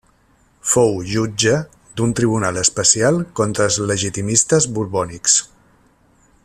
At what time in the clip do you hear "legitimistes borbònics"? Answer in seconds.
3.93-5.41